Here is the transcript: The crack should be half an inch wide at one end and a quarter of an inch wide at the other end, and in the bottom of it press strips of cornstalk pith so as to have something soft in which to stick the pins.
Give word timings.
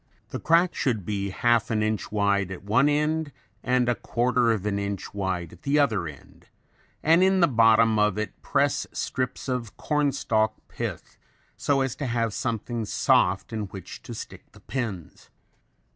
The 0.29 0.39
crack 0.39 0.73
should 0.73 1.05
be 1.05 1.29
half 1.29 1.69
an 1.69 1.83
inch 1.83 2.11
wide 2.11 2.49
at 2.49 2.63
one 2.63 2.89
end 2.89 3.31
and 3.61 3.87
a 3.87 3.93
quarter 3.93 4.51
of 4.51 4.65
an 4.65 4.79
inch 4.79 5.13
wide 5.13 5.53
at 5.53 5.61
the 5.61 5.77
other 5.77 6.07
end, 6.07 6.47
and 7.03 7.21
in 7.21 7.39
the 7.39 7.47
bottom 7.47 7.99
of 7.99 8.17
it 8.17 8.41
press 8.41 8.87
strips 8.91 9.47
of 9.47 9.77
cornstalk 9.77 10.55
pith 10.67 11.19
so 11.55 11.81
as 11.81 11.95
to 11.97 12.07
have 12.07 12.33
something 12.33 12.83
soft 12.83 13.53
in 13.53 13.65
which 13.65 14.01
to 14.01 14.15
stick 14.15 14.53
the 14.53 14.59
pins. 14.61 15.29